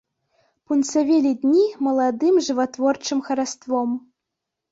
Пунсавелі 0.69 1.33
дні 1.43 1.65
маладым 1.87 2.35
жыватворчым 2.47 3.19
хараством. 3.27 3.89